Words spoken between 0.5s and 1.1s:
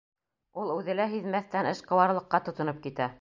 Ул үҙе лә